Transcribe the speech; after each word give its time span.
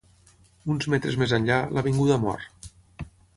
Uns 0.75 0.87
metres 0.93 1.17
més 1.23 1.35
enllà, 1.39 1.59
l'avinguda 1.79 2.19
mor. 2.25 2.49